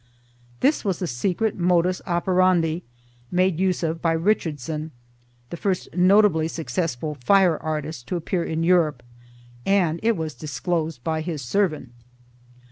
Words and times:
This 0.61 0.83
was 0.83 0.97
the 0.97 1.05
secret 1.05 1.55
modus 1.59 2.01
operandi 2.07 2.81
made 3.29 3.59
use 3.59 3.83
of 3.83 4.01
by 4.01 4.13
Richardson, 4.13 4.89
the 5.51 5.57
first 5.57 5.89
notably 5.95 6.47
successful 6.47 7.13
fire 7.23 7.59
artist 7.59 8.07
to 8.07 8.15
appear 8.15 8.43
in 8.43 8.63
Europe, 8.63 9.03
and 9.63 9.99
it 10.01 10.17
was 10.17 10.33
disclosed 10.33 11.03
by 11.03 11.21
his 11.21 11.43
servant. 11.43 11.91